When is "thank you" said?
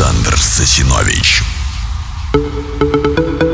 2.32-3.47